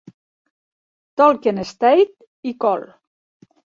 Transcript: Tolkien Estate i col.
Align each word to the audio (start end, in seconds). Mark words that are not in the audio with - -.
Tolkien 1.21 1.63
Estate 1.65 2.27
i 2.53 2.55
col. 2.67 2.87